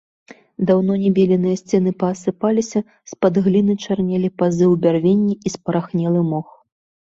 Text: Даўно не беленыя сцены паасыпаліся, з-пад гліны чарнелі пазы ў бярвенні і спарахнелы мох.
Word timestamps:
Даўно 0.69 0.93
не 1.01 1.11
беленыя 1.17 1.59
сцены 1.61 1.91
паасыпаліся, 2.05 2.79
з-пад 3.13 3.33
гліны 3.49 3.77
чарнелі 3.83 4.33
пазы 4.39 4.65
ў 4.73 4.75
бярвенні 4.89 5.39
і 5.45 5.57
спарахнелы 5.59 6.27
мох. 6.35 6.49